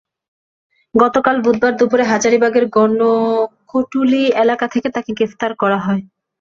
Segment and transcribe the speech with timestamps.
[0.95, 6.01] গতকাল বুধবার দুপুরে হাজারীবাগের গণকটুলী এলাকা থেকে তাঁকে গ্রেপ্তার করা হয়।